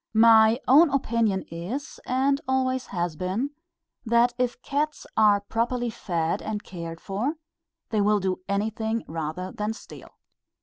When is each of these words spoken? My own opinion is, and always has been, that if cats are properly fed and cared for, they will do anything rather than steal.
My 0.15 0.59
own 0.67 0.89
opinion 0.89 1.43
is, 1.51 1.99
and 2.07 2.41
always 2.47 2.87
has 2.87 3.15
been, 3.15 3.51
that 4.03 4.33
if 4.39 4.59
cats 4.63 5.05
are 5.15 5.41
properly 5.41 5.91
fed 5.91 6.41
and 6.41 6.63
cared 6.63 6.99
for, 6.99 7.35
they 7.91 8.01
will 8.01 8.19
do 8.19 8.39
anything 8.49 9.03
rather 9.07 9.51
than 9.51 9.73
steal. 9.73 10.09